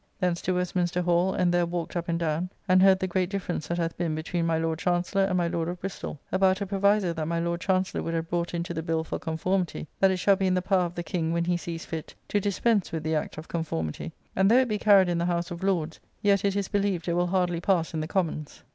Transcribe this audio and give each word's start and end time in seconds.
Thence 0.19 0.41
to 0.41 0.55
Westminster 0.55 1.03
Hall; 1.03 1.35
and 1.35 1.53
there 1.53 1.67
walked 1.67 1.95
up 1.95 2.09
and 2.09 2.17
down 2.17 2.49
and 2.67 2.81
heard 2.81 2.97
the 2.97 3.05
great 3.07 3.29
difference 3.29 3.67
that 3.67 3.77
hath 3.77 3.95
been 3.97 4.15
between 4.15 4.47
my 4.47 4.57
Lord 4.57 4.79
Chancellor 4.79 5.25
and 5.25 5.37
my 5.37 5.47
Lord 5.47 5.67
of 5.69 5.79
Bristol, 5.79 6.19
about 6.31 6.59
a 6.59 6.65
proviso 6.65 7.13
that 7.13 7.27
my 7.27 7.39
Lord 7.39 7.61
Chancellor 7.61 8.01
would 8.01 8.15
have 8.15 8.27
brought 8.27 8.55
into 8.55 8.73
the 8.73 8.81
Bill 8.81 9.03
for 9.03 9.19
Conformity, 9.19 9.87
that 9.99 10.09
it 10.09 10.17
shall 10.17 10.35
be 10.37 10.47
in 10.47 10.55
the 10.55 10.61
power 10.63 10.85
of 10.85 10.95
the 10.95 11.03
King, 11.03 11.33
when 11.33 11.45
he 11.45 11.55
sees 11.55 11.85
fit, 11.85 12.15
to 12.29 12.39
dispense 12.39 12.91
with 12.91 13.03
the 13.03 13.13
Act 13.13 13.37
of 13.37 13.47
Conformity; 13.47 14.11
and 14.35 14.49
though 14.49 14.57
it 14.61 14.67
be 14.67 14.79
carried 14.79 15.07
in 15.07 15.19
the 15.19 15.25
House 15.25 15.51
of 15.51 15.61
Lords, 15.61 15.99
yet 16.23 16.43
it 16.43 16.55
is 16.55 16.67
believed 16.67 17.07
it 17.07 17.13
will 17.13 17.27
hardly 17.27 17.61
pass 17.61 17.93
in 17.93 17.99
the 17.99 18.07
Commons. 18.07 18.63